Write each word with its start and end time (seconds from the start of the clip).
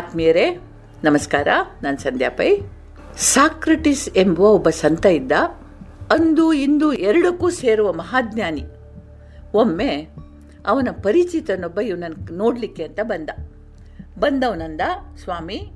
ಆತ್ಮೀಯರೇ, 0.00 0.60
ನಮಸ್ಕಾರ, 1.04 1.48
ನಾನು 1.82 1.98
ಸಂಧ್ಯಾ 1.98 2.30
ಪೈ. 2.30 2.58
ಸಾಕ್ರಟಿಸ್ 3.16 4.08
ಎಂಬುವ 4.16 4.48
ಒಬ್ಬ 4.48 4.68
ಸಂತ 4.70 5.06
ಇದ್ದ, 5.06 5.32
ಅಂದು 6.10 6.52
ಇಂದು 6.52 6.92
ಎರಡಕ್ಕೂ 6.92 7.50
ಸೇರುವ 7.50 7.92
ಮಹಾಜ್ಞಾನಿ. 7.92 8.62
ಒಮ್ಮೆ 9.54 10.08
ಅವನ 10.66 10.88
ಪರಿಚಿತನೊಬ್ಬ 11.02 11.80
ಇವನನ್ನು 11.80 12.36
ನೋಡಲಿಕ್ಕೆ 12.36 12.84
ಅಂತ 12.84 13.00
ಬಂದ. 13.02 13.30
ಬಂದವನಂದ, 14.18 14.80
ಸ್ವಾಮಿ, 15.24 15.70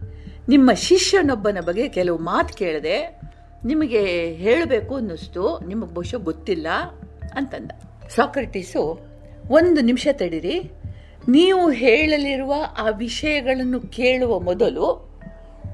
ನಿಮ್ಮ 0.48 0.72
ಶಿಷ್ಯನೊಬ್ಬನ 0.72 1.58
ಬಗ್ಗೆ 1.60 1.88
ಕೆಲವು 1.88 2.18
ಮಾತು 2.18 2.54
ಕೇಳಿದೆ, 2.54 3.20
ನಿಮಗೆ 3.64 4.00
ಹೇಳಬೇಕು 4.34 4.94
ಅನ್ನಿಸ್ತು, 4.94 5.58
ನಿಮಗೆ 5.66 5.94
ಬಹುಶಃ 5.94 6.16
ಗೊತ್ತಿಲ್ಲ, 6.16 6.66
ಅಂತಂದ. 7.34 7.70
ಸಾಕ್ರಟಿಸು, 8.14 9.06
ಒಂದು 9.50 9.80
ನಿಮಿಷ 9.80 10.08
ತಡೀರಿ 10.12 10.72
ನೀವು 11.28 11.70
ಹೇಳಲಿರುವ 11.70 12.54
ಆ 12.78 12.88
ವಿಷಯಗಳನ್ನು 12.88 13.80
ಕೇಳುವ 13.80 14.40
ಮೊದಲು 14.40 15.14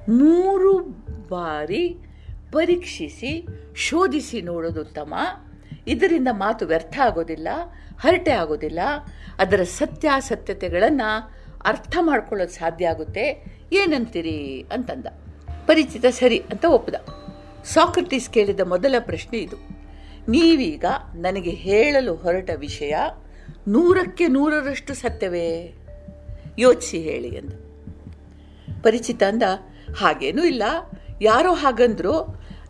ಮೂರು 0.09 0.79
ಬಾರಿ 1.29 1.88
ಪರೀಕ್ಷಿಸಿ, 2.52 3.47
ಶೋಧಿಸಿ 3.77 4.43
ನೋಡೋದು 4.43 4.80
ಉತ್ತಮ. 4.80 5.15
ಇದರಿಂದ 5.87 6.29
ಮಾತು 6.30 6.66
ವ್ಯರ್ಥ 6.66 7.01
ಆಗೋದಿಲ್ಲ, 7.01 7.48
ಹರಟೆ 8.01 8.30
ಆಗೋದಿಲ್ಲ. 8.30 8.79
ಅದರ 9.38 9.62
ಸತ್ಯಾಸತ್ಯತೆಗಳನ್ನು 9.62 11.30
ಅರ್ಥ 11.65 11.96
ಮಾಡ್ಕೊಳ್ಳೋದು 12.01 12.51
ಸಾಧ್ಯ 12.51 12.88
ಆಗುತ್ತೆ. 12.88 13.45
ಏನಂತೀರಿ 13.73 14.66
ಅಂತಂದ. 14.73 15.07
ಪರಿಚಿತ 15.66 16.07
ಸರಿ 16.07 16.38
ಅಂತ 16.38 16.65
ಒಪ್ಪದ. 16.65 16.95
ಸಾಕ್ರಟೀಸ್ 17.65 18.30
ಕೇಳಿದ 18.30 18.60
ಮೊದಲ 18.60 18.95
ಪ್ರಶ್ನೆ 18.98 19.38
ಇದು. 19.38 19.57
ನೀವೀಗ 20.29 20.85
ನನಗೆ 21.15 21.51
ಹೇಳಲು 21.51 22.15
ಹೊರಟ 22.15 22.51
ವಿಷಯ 22.57 22.95
ನೂರಕ್ಕೆ 23.70 24.27
ನೂರರಷ್ಟು 24.29 24.95
ಸತ್ಯವೇ? 24.95 25.74
ಯೋಚಿಸಿ 26.59 26.98
ಹೇಳಿ 27.01 27.30
ಅಂದ 27.38 27.52
ಪರಿಚಿತ 28.82 29.23
ಅಂದ, 29.23 29.43
ಹಾಗೇನೂ 29.96 30.43
ಇಲ್ಲ. 30.45 30.63
ಯಾರೋ 31.23 31.52
ಹಾಗಂದ್ರು 31.54 32.15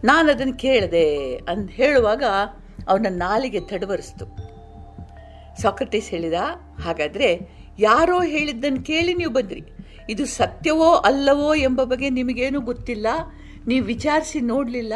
ನಾನು 0.04 0.30
ಅದನ್ನು 0.30 0.54
ಕೇಳಿದೆ 0.54 1.06
ಅಂತ 1.48 1.70
ಹೇಳುವಾಗ 1.70 2.24
ಅವನ 2.88 3.06
ನಾಲಿಗೆ 3.10 3.60
ತಡವರಿಸ್ತು. 3.60 4.26
ಸಾಕ್ರಟೀಸ್ 5.62 6.10
ಹೇಳಿದ, 6.10 6.38
ಹಾಗಾದರೆ 6.82 7.30
ಯಾರೋ 7.78 8.22
ಹೇಳಿದ್ದನ್ನು 8.22 8.82
ಕೇಳಿ 8.82 9.14
ನೀವು 9.14 9.32
ಬಂದ್ರಿ. 9.32 9.62
ಇದು 10.08 10.26
ಸತ್ಯವೋ 10.26 10.90
ಅಲ್ಲವೋ 10.94 11.54
ಎಂಬ 11.54 11.82
ಬಗ್ಗೆ 11.82 12.10
ನಿಮಗೇನು 12.10 12.60
ಗೊತ್ತಿಲ್ಲ. 12.60 13.06
ನೀವು 13.66 13.86
ವಿಚಾರಿಸಿ 13.86 14.40
ನೋಡಲಿಲ್ಲ, 14.40 14.94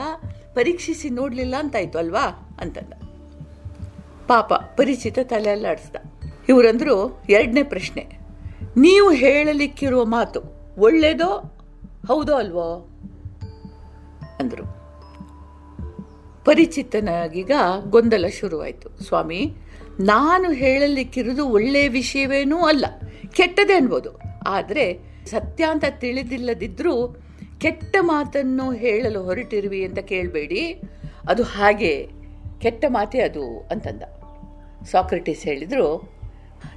ಪರೀಕ್ಷಿಸಿ 0.55 1.11
ನೋಡಲಿಲ್ಲ 1.11 1.55
ಅಂತಾಯ್ತು 1.59 1.99
ಅಲ್ವಾ? 1.99 2.57
ಅಂತಂದ. 2.61 2.93
ಪಾಪ 4.29 4.53
ಪರಿಚಿತ 4.53 5.19
ತಲೆಯಲ್ಲಾಡಿಸ್ದ. 5.23 5.97
ಇವರಂದ್ರು 6.49 7.23
ಎರಡನೇ 7.29 7.63
ಪ್ರಶ್ನೆ. 7.63 8.07
ನೀವು 8.77 9.11
ಹೇಳಲಿಕ್ಕಿರುವ 9.11 10.05
ಮಾತು 10.05 10.41
ಒಳ್ಳೇದೋ 10.79 11.57
ಹೌದೋ 12.07 12.35
ಅಲ್ವೋ? 12.35 12.89
ಅಂದರು. 14.41 14.85
ಪರಿಚಿತನಾಗೀಗ 16.45 17.51
ಗೊಂದಲ 17.91 18.27
ಶುರುವಾಯಿತು. 18.41 19.05
ಸ್ವಾಮಿ, 19.05 19.57
ನಾನು 20.01 20.53
ಹೇಳಲಿಕ್ಕಿರೋದು 20.53 21.49
ಒಳ್ಳೆಯ 21.49 21.89
ವಿಷಯವೇನೂ 21.89 22.59
ಅಲ್ಲ. 22.59 22.85
ಕೆಟ್ಟದೇ 23.33 23.73
ಅನ್ಬೋದು. 23.73 24.11
ಆದರೆ 24.47 24.99
ಸತ್ಯ 25.27 25.65
ಅಂತ 25.65 25.85
ತಿಳಿದಿಲ್ಲದಿದ್ದರೂ 25.91 27.17
ಕೆಟ್ಟ 27.59 27.97
ಮಾತನ್ನು 28.01 28.73
ಹೇಳಲು 28.73 29.23
ಹೊರಟಿರುವಿ 29.23 29.85
ಅಂತ 29.85 29.99
ಕೇಳಬೇಡಿ. 29.99 30.81
ಅದು 31.29 31.43
ಹಾಗೆ 31.43 32.09
ಕೆಟ್ಟ 32.65 32.85
ಮಾತೇ 32.89 33.21
ಅದು 33.21 33.69
ಅಂತಂದ. 33.71 34.03
ಸಾಕ್ರೆಟಿಸ್ 34.85 35.45
ಹೇಳಿದರು, 35.45 36.13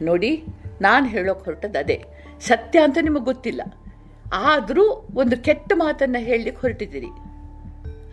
ನೋಡಿ, 0.01 0.43
ನಾನು 0.81 1.05
ಹೇಳೋಕೆ 1.05 1.45
ಹೊರಟದ್ದು 1.45 1.79
ಅದೇ. 1.79 2.03
ಸತ್ಯ 2.41 2.79
ಅಂತ 2.79 2.97
ನಿಮಗೆ 3.01 3.23
ಗೊತ್ತಿಲ್ಲ. 3.23 3.61
ಆದರೂ 4.33 5.07
ಒಂದು 5.15 5.37
ಕೆಟ್ಟ 5.37 5.73
ಮಾತನ್ನು 5.75 6.19
ಹೇಳಲಿಕ್ಕೆ 6.23 6.61
ಹೊರಟಿದ್ದೀರಿ. 6.61 7.07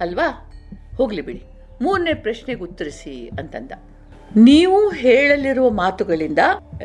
ಅಲ್ವಾ? 0.01 0.53
ಹೋಗಲಿ 0.97 1.23
ಬಿಡಿ. 1.23 1.43
ಮೂರನೇ 1.83 2.15
ಪ್ರಶ್ನೆಗೆ 2.15 2.61
ಉತ್ತರಿಸಿ 2.61 3.31
ಅಂತಂದ. 3.39 3.73
ನೀವು 4.37 4.91
ಹೇಳಲಿರುವ 4.91 5.71
ಮಾತುಗಳಿಂದ 5.71 6.39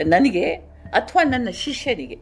ನನಗೆ 0.05 0.55
ಅಥವಾ 0.93 1.23
ನನ್ನ 1.23 1.49
ಶಿಷ್ಯನಿಗೆ 1.49 2.17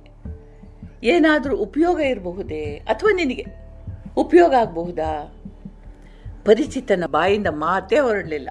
ಏನಾದರೂ 1.04 1.58
ಉಪಯೋಗ 1.58 2.00
ಇರಬಹುದೇ? 2.00 2.66
ಅಥವಾ 2.76 3.14
ನಿನಗೆ? 3.14 3.46
ಉಪಯೋಗ 4.18 4.54
ಆಗಬಹುದಾ? 4.54 5.37
ಪರಿಚಿತನ 6.48 7.04
ಬಾಯಿಂದ 7.06 7.48
ಮಾತೇ 7.48 8.00
ಹೊರಡಲಿಲ್ಲ. 8.00 8.50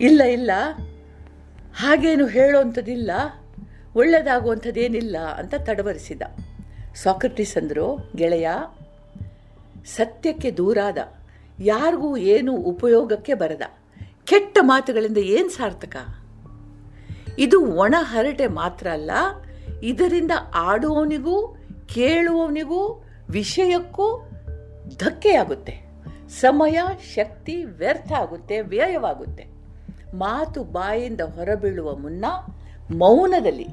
ಇಲ್ಲ 0.00 0.22
ಇಲ್ಲ, 0.22 0.50
ಹಾಗೇನು 1.76 2.26
ಹೇಳುವಂಥದ್ದಿಲ್ಲ 2.26 3.10
ಒಳ್ಳೆಯದಾಗುವಂಥದ್ದೇನಿಲ್ಲ 3.96 5.18
ಅಂತ 5.18 5.54
ತಡವರಿಸಿದ. 5.54 6.22
ಸಾಕ್ರಟಿಸ್ 6.94 7.56
ಅಂದರು, 7.56 8.12
ಗೆಳೆಯ, 8.16 8.48
ಸತ್ಯಕ್ಕೆ 9.96 10.50
ದೂರಾದ, 10.50 10.98
ಯಾರಿಗೂ 11.58 12.16
ಏನು 12.16 12.56
ಉಪಯೋಗಕ್ಕೆ 12.56 13.34
ಬರದ, 13.34 13.62
ಕೆಟ್ಟ 14.24 14.58
ಮಾತುಗಳಿಂದ 14.62 15.18
ಏನು 15.18 15.48
ಸಾರ್ಥಕ? 15.48 15.96
ಇದು 17.38 17.58
ಒಣ 17.74 17.94
ಹರಟೆ 17.98 18.46
ಮಾತ್ರ 18.46 18.86
ಅಲ್ಲ, 18.92 19.10
ಇದರಿಂದ 19.82 20.30
ಆಡುವವನಿಗೂ, 20.54 21.36
ಕೇಳುವವನಿಗೂ, 21.86 22.80
ವಿಷಯಕ್ಕೂ 23.30 24.08
ಧಕ್ಕೆಯಾಗುತ್ತೆ. 24.96 25.89
ಸಮಯ, 26.30 26.78
ಶಕ್ತಿ 27.14 27.64
ವ್ಯರ್ಥ 27.64 28.12
ಆಗುತ್ತೆ, 28.12 28.60
ವ್ಯಯವಾಗುತ್ತೆ. 28.60 29.46
ಮಾತು 30.14 30.64
ಬಾಯಿಂದ 30.64 31.20
ಹೊರಬೀಳುವ 31.20 31.96
ಮುನ್ನ 31.96 32.24
ಮೌನದಲ್ಲಿ 32.90 33.66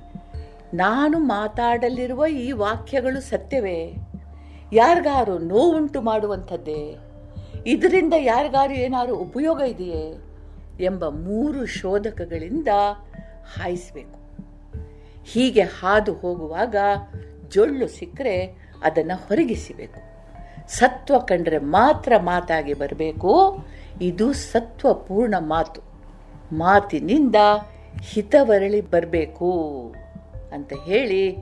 ನಾನು 0.74 1.20
ಮಾತಾಡಲಿರುವ 1.20 2.26
ಈ 2.26 2.52
ವಾಕ್ಯಗಳು 2.52 3.22
ಸತ್ಯವೇ? 3.22 3.94
ಯಾರಿಗಾರು 4.74 5.38
ನೋವುಂಟು 5.38 6.02
ಮಾಡುವಂಥದ್ದೇ? 6.02 6.98
ಇದರಿಂದ 7.66 8.14
ಯಾರಿಗಾರು 8.18 8.74
ಏನಾದ್ರು 8.74 9.16
ಉಪಯೋಗ 9.16 9.62
ಇದೆಯೇ? 9.62 10.18
ಎಂಬ 10.80 11.08
ಮೂರು 11.08 11.66
ಶೋಧಕಗಳಿಂದ 11.66 12.68
ಹಾಯಿಸಬೇಕು. 13.60 14.20
ಹೀಗೆ 15.26 15.62
ಹಾದು 15.62 16.14
ಹೋಗುವಾಗ 16.14 16.76
ಜೊಳ್ಳು 17.50 17.88
ಸಿಕ್ಕರೆ 17.88 18.46
ಅದನ್ನು 18.84 19.28
ಹೊರಗಿಸಬೇಕು. 19.28 20.07
ಸತ್ವ 20.70 21.20
ಕಂಡ್ರೆ 21.20 21.58
ಮಾತ್ರ 21.58 22.14
ಮಾತಾಗಿ 22.18 22.74
ಬರಬೇಕು. 22.74 23.66
ಇದು 24.02 24.34
ಸತ್ವಪೂರ್ಣ 24.34 25.36
ಮಾತು. 25.40 25.82
ಮಾತಿನಿಂದ 26.56 27.36
ಹಿತವರಳಿ 28.02 28.82
ಬರಬೇಕು 28.82 29.52
ಅಂತ 30.54 30.74
ಹೇಳಿ 30.86 31.38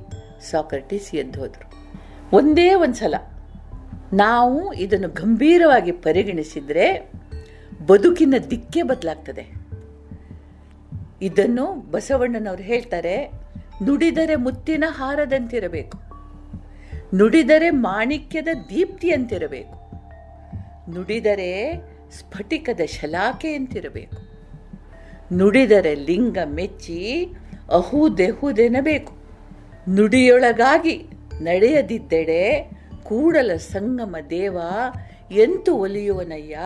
ಸಾಕ್ರಟಿಸ್ 0.52 1.16
ಎದ್ದು 1.16 1.40
ಹೋದರು. 1.40 1.74
ಒಂದೇ 2.38 2.74
ಒಂದು 2.74 2.94
ಸಲ 2.94 3.16
ನಾವು 4.14 4.74
ಇದನ್ನು 4.74 5.08
ಗಂಭೀರವಾಗಿ 5.08 5.92
ಪರಿಗಣಿಸಿದರೆ 5.92 7.12
ಬದುಕಿನ 7.88 8.34
ದಿಕ್ಕೇ 8.52 8.82
ಬದಲಾಗ್ತದೆ. 8.82 9.66
ಇದನ್ನು 11.22 11.92
ಬಸವಣ್ಣನವರು 11.92 12.64
ಹೇಳ್ತಾರೆ, 12.64 13.32
ನುಡಿದರೆ 13.84 14.36
ಮುತ್ತಿನ 14.36 14.84
ಹಾರದಂತಿರಬೇಕು. 14.88 16.05
ನುಡಿದರೆ 17.18 17.70
ಮಾಣಿಕ್ಯದ 17.70 18.48
ದೀಪ್ತಿಯಂತಿರಬೇಕು 18.70 19.86
ನುಡಿದರೆ 20.94 21.74
ಸ್ಫಟಿಕದ 22.12 22.80
ಶಲಾಖೆಯಂತಿರಬೇಕು 22.86 24.36
ನುಡಿದರೆ 25.34 25.96
ಲಿಂಗ 25.96 26.38
ಮೆಚ್ಚಿ 26.46 27.28
ಅಹುದೆಹುದೆನಬೇಕು. 27.70 29.14
ನುಡಿಯೊಳಗಾಗಿ 29.96 31.08
ನಡೆಯದಿದ್ದೆಡೆ 31.42 32.72
ಕೂಡಲ 33.04 33.56
ಸಂಗಮ 33.56 34.16
ದೇವ 34.30 34.58
ಎಂತು 35.32 35.76
ಒಲಿಯುವನಯ್ಯ? 35.76 36.58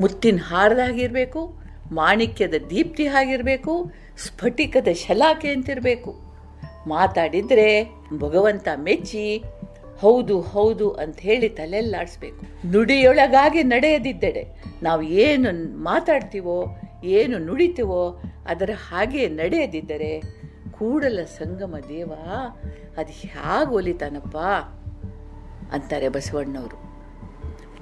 ಮುತ್ತಿನ 0.00 0.38
ಹಾರದಾಗಿರಬೇಕು, 0.42 1.58
ಮಾಣಿಕ್ಯದ 1.92 2.54
ದೀಪ್ತಿ 2.70 3.06
ಆಗಿರಬೇಕು 3.06 3.92
ಸ್ಫಟಿಕದ 4.18 4.88
ಶಲಾಕೆ 4.92 5.48
ಅಂತಿರಬೇಕು. 5.48 6.26
ಮಾತಾಡಿದ್ರೆ 6.86 7.84
ಭಗವಂತ 8.18 8.68
ಮೆಚ್ಚಿ 8.76 9.42
ಹೌದು 10.00 10.40
ಹೌದು 10.40 10.90
ಅಂತ 10.90 11.20
ಹೇಳಿ 11.20 11.48
ತಲೆಯಲ್ಲಾಡಿಸ್ಬೇಕು 11.48 12.72
ನುಡಿಯೊಳಗಾಗಿ 12.72 13.62
ನಡೆಯದಿದ್ದೆಡೆ 13.62 14.62
ನಾವು 14.82 15.02
ಏನು 15.02 15.78
ಮಾತಾಡ್ತೀವೋ, 15.78 16.66
ಏನು 17.04 17.38
ನುಡಿತೀವೋ 17.38 18.22
ಅದರ 18.46 18.70
ಹಾಗೆ 18.88 19.28
ನಡೆಯದಿದ್ದರೆ 19.28 20.20
ಕೂಡಲ 20.70 21.24
ಸಂಗಮ 21.24 21.74
ದೇವ, 21.88 22.12
ಅದು 22.96 23.12
ಹೇಗೆ 23.12 23.74
ಒಲಿತಾನಪ್ಪ 23.74 24.36
ಅಂತಾರೆ 25.72 26.08
ಬಸವಣ್ಣವರು. 26.08 26.76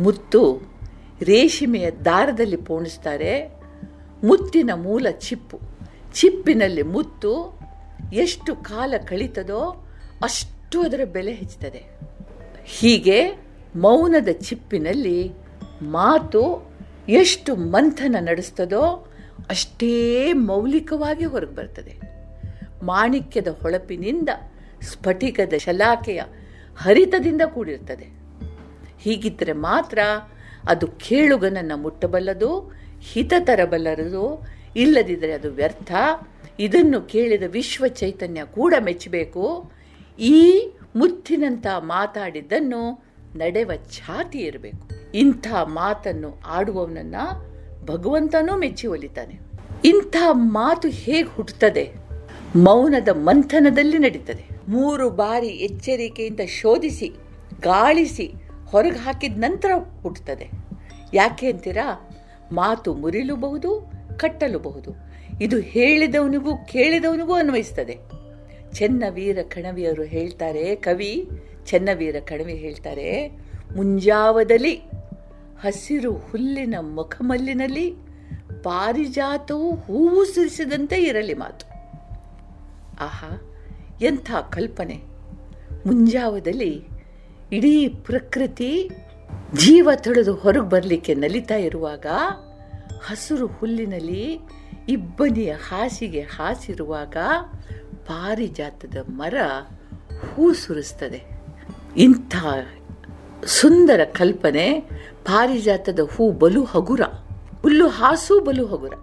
ಮುತ್ತು 0.03 0.63
ರೇಷ್ಮೆಯ 1.23 1.91
ದಾರದಲ್ಲಿ 1.91 2.57
ಪೋಣಿಸ್ತಾರೆ, 2.57 3.49
ಮುತ್ತಿನ 4.25 4.71
ಮೂಲ 4.75 5.07
ಚಿಪ್ಪು. 5.11 5.61
ಚಿಪ್ಪಿನಲ್ಲಿ 6.15 6.83
ಮುತ್ತು 6.83 7.61
ಎಷ್ಟು 8.13 8.57
ಕಾಲ 8.57 8.95
ಕಳೀತದೋ 9.09 9.87
ಅಷ್ಟು 10.23 10.64
ಅದರ 10.73 11.01
ಬೆಲೆ 11.05 11.33
ಹೆಚ್ಚುತ್ತದೆ 11.33 11.83
ಹೀಗೆ 12.65 13.31
ಮೌನದ 13.77 14.29
ಚಿಪ್ಪಿನಲ್ಲಿ 14.33 15.33
ಮಾತು 15.83 16.71
ಎಷ್ಟು 17.09 17.57
ಮಂಥನ 17.57 18.17
ನಡೆಸ್ತದೋ 18.21 19.13
ಅಷ್ಟೇ 19.51 20.33
ಮೌಲಿಕವಾಗಿ 20.33 21.25
ಹೊರಗೆ 21.25 21.55
ಬರ್ತದೆ. 21.55 21.95
ಮಾಣಿಕ್ಯದ 22.83 23.49
ಹೊಳಪಿನಿಂದ 23.49 24.29
ಸ್ಫಟಿಕದ 24.83 25.53
ಶಲಾಕೆಯ 25.59 26.23
ಹರಿತದಿಂದ 26.79 27.43
ಕೂಡಿರ್ತದೆ. 27.47 28.07
ಹೀಗಿದ್ದರೆ 29.01 29.53
ಮಾತ್ರ 29.53 29.99
ಅದು 30.69 30.87
ಕೇಳುಗನನ್ನು 30.87 31.77
ಮುಟ್ಟಬಲ್ಲದು, 31.77 32.73
ಹಿತ 33.01 33.33
ತರಬಲ್ಲರದು 33.41 34.47
ಇಲ್ಲದಿದ್ದರೆ 34.77 35.33
ಅದು 35.33 35.51
ವ್ಯರ್ಥ. 35.51 35.93
ಇದನ್ನು 36.59 37.01
ಕೇಳಿದ 37.01 37.43
ವಿಶ್ವ 37.47 37.87
ಚೈತನ್ಯ 37.87 38.45
ಕೂಡ 38.45 38.75
ಮೆಚ್ಚಬೇಕು. 38.81 39.73
ಈ 40.19 40.71
ಮುತ್ತಿನಂಥ 40.97 41.67
ಮಾತಾಡಿದ್ದನ್ನು 41.79 43.05
ನಡೆವ 43.37 43.71
ಛಾತಿ 43.91 44.39
ಇರಬೇಕು. 44.39 45.13
ಇಂಥ 45.15 45.47
ಮಾತನ್ನು 45.65 46.41
ಆಡುವವನನ್ನ 46.47 47.15
ಭಗವಂತನೂ 47.85 48.57
ಮೆಚ್ಚಿ 48.57 48.87
ಒಲಿತಾನೆ. 48.87 49.39
ಇಂಥ 49.85 50.17
ಮಾತು 50.33 50.89
ಹೇಗೆ 50.89 51.29
ಹುಟ್ಟುತ್ತದೆ? 51.29 51.93
ಮೌನದ 52.57 53.09
ಮಂಥನದಲ್ಲಿ 53.09 53.99
ನಡೀತದೆ. 53.99 54.45
ಮೂರು 54.69 55.11
ಬಾರಿ 55.11 55.47
ಎಚ್ಚರಿಕೆಯಿಂದ 55.47 56.41
ಶೋಧಿಸಿ, 56.47 57.09
ಗಾಳಿಸಿ 57.61 58.35
ಹೊರಗೆ 58.67 58.99
ಹಾಕಿದ 58.99 59.39
ನಂತರ 59.39 59.71
ಹುಟ್ಟುತ್ತದೆ. 60.03 60.51
ಯಾಕೆ 61.15 61.51
ಅಂತೀರಾ? 61.51 62.11
ಮಾತು 62.53 62.95
ಮುರಿಲುಬಹುದು, 62.95 63.91
ಕಟ್ಟಲುಬಹುದು. 64.17 64.91
ಇದು 65.41 65.59
ಹೇಳಿದವನಿಗೂ 65.59 66.57
ಕೇಳಿದವನಿಗೂ 66.57 67.33
ಅನ್ವಯಿಸ್ತದೆ. 67.33 67.99
ಚೆನ್ನವೀರ 68.75 69.39
ಕಣವಿಯವರು 69.43 70.03
ಹೇಳ್ತಾರೆ, 70.03 70.75
ಕವಿ 70.75 71.29
ಚೆನ್ನವೀರ 71.67 72.17
ಕಣವಿ 72.21 72.55
ಹೇಳ್ತಾರೆ, 72.55 73.29
ಮುಂಜಾವದಲ್ಲಿ 73.77 74.77
ಹಸಿರು 75.61 76.13
ಹುಲ್ಲಿನ 76.13 76.75
ಮುಖಮಲ್ಲಿನಲ್ಲಿ 76.81 77.91
ಪಾರಿಜಾತವು 78.63 79.75
ಹೂವು 79.75 80.25
ಸುರಿಸಿದಂತೆ 80.25 81.03
ಇರಲಿ 81.03 81.35
ಮಾತು. 81.35 81.67
ಆಹಾ, 83.05 83.53
ಎಂಥ 84.03 84.31
ಕಲ್ಪನೆ. 84.51 84.95
ಮುಂಜಾವದಲ್ಲಿ 85.87 86.85
ಇಡೀ 87.53 87.89
ಪ್ರಕೃತಿ 87.89 88.91
ಜೀವ 89.55 89.91
ತೊಳೆದು 89.97 90.35
ಹೊರಗೆ 90.35 90.69
ಬರಲಿಕ್ಕೆ 90.69 91.15
ನಲಿತಾ 91.15 91.55
ಇರುವಾಗ 91.55 92.07
ಹಸಿರು 93.07 93.47
ಹುಲ್ಲಿನಲ್ಲಿ 93.47 94.39
ಇಬ್ಬನಿಯ 94.89 95.53
ಹಾಸಿಗೆ 95.53 96.21
ಹಾಸಿರುವಾಗ 96.21 97.17
ಪಾರಿಜಾತದ 98.07 98.97
ಮರ 99.11 99.37
ಹೂ 100.25 100.45
ಸುರಿಸ್ತದೆ. 100.55 101.21
ಇಂಥ 101.97 102.35
ಸುಂದರ 103.47 104.01
ಕಲ್ಪನೆ 104.13 104.67
ಪಾರಿಜಾತದ 105.25 106.01
ಹೂ 106.13 106.25
ಬಲು 106.33 106.63
ಹಗುರ 106.65 107.03
ಹುಲ್ಲು 107.63 107.87
ಹಾಸು 107.89 108.35
ಬಲು 108.41 108.65
ಹಗುರ. 108.67 108.95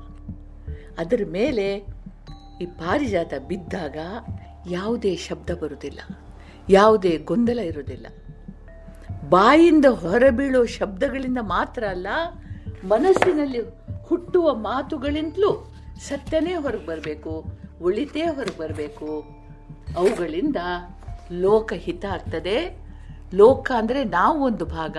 ಅದರ 0.99 1.21
ಮೇಲೆ 1.31 1.67
ಈ 2.61 2.65
ಪಾರಿಜಾತ 2.79 3.33
ಬಿದ್ದಾಗ 3.47 3.97
ಯಾವುದೇ 4.69 5.11
ಶಬ್ದ 5.17 5.49
ಬರುವುದಿಲ್ಲ, 5.61 6.01
ಯಾವುದೇ 6.69 7.13
ಗೊಂದಲ 7.17 7.59
ಇರುವುದಿಲ್ಲ. 7.59 8.07
ಬಾಯಿಂದ 9.29 9.87
ಹೊರಬೀಳೋ 10.01 10.61
ಶಬ್ದಗಳಿಂದ 10.65 11.41
ಮಾತ್ರ 11.41 11.83
ಅಲ್ಲ, 11.85 12.07
ಮನಸ್ಸಿನಲ್ಲಿ 12.83 13.61
ಹುಟ್ಟುವ 14.03 14.53
ಮಾತುಗಳಿಂದಲೂ 14.55 15.51
ಸತ್ಯನೇ 16.07 16.53
ಹೊರಗೆ 16.55 16.85
ಬರಬೇಕು. 16.85 17.33
ಒಳಿತೇ 17.81 18.21
ಹೊರಗೆ 18.21 18.59
ಬರಬೇಕು. 18.59 19.23
ಅವುಗಳಿಂದ 19.97 20.55
ಲೋಕ 21.31 21.73
ಹಿತ 21.75 22.05
ಆಗ್ತದೆ. 22.05 22.77
ಲೋಕ 23.33 23.71
ಅಂದರೆ 23.77 24.03
ನಾವು 24.03 24.43
ಒಂದು 24.43 24.65
ಭಾಗ, 24.65 24.97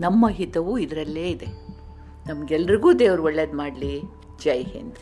ನಮ್ಮ 0.00 0.28
ಹಿತವೂ 0.28 0.78
ಇದರಲ್ಲೇ 0.78 1.30
ಇದೆ. 1.30 1.46
ನಮಗೆಲ್ರಿಗೂ 2.28 2.92
ದೇವರು 2.92 3.22
ಒಳ್ಳೇದು 3.24 3.56
ಮಾಡಲಿ. 3.56 4.02
ಜೈ 4.44 4.62
ಹಿಂದ್. 4.62 4.94